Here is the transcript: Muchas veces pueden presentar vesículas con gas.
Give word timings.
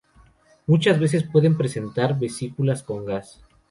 Muchas 0.65 0.99
veces 0.99 1.25
pueden 1.31 1.55
presentar 1.55 2.17
vesículas 2.17 2.81
con 2.81 3.05
gas. 3.05 3.39